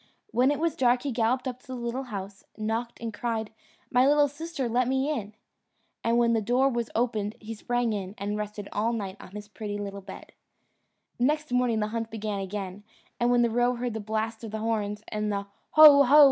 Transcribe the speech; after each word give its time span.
When 0.31 0.49
it 0.49 0.57
was 0.57 0.75
dark 0.75 1.03
he 1.03 1.11
galloped 1.11 1.47
up 1.47 1.59
to 1.59 1.67
the 1.67 1.75
little 1.75 2.05
house, 2.05 2.43
knocked, 2.57 2.99
and 2.99 3.13
cried, 3.13 3.51
"My 3.91 4.07
little 4.07 4.27
sister, 4.27 4.67
let 4.67 4.87
me 4.87 5.11
in." 5.11 5.35
And 6.03 6.17
when 6.17 6.33
the 6.33 6.41
door 6.41 6.67
was 6.69 6.89
opened 6.95 7.35
he 7.39 7.53
sprang 7.53 7.93
in, 7.93 8.15
and 8.17 8.35
rested 8.35 8.67
all 8.71 8.93
night 8.93 9.17
on 9.19 9.33
his 9.35 9.47
pretty 9.47 9.77
little 9.77 10.01
bed. 10.01 10.31
Next 11.19 11.51
morning 11.51 11.81
the 11.81 11.89
hunt 11.89 12.09
began 12.09 12.39
again, 12.39 12.83
and 13.19 13.29
when 13.29 13.43
the 13.43 13.51
roe 13.51 13.75
heard 13.75 13.93
the 13.93 13.99
blast 13.99 14.43
of 14.43 14.49
the 14.49 14.57
horns, 14.57 15.03
and 15.09 15.31
the 15.31 15.45
"Ho! 15.73 16.01
ho!" 16.01 16.19